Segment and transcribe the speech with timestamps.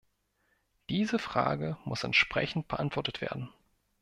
[0.89, 3.51] Diese Frage muss entsprechend beantwortet werden.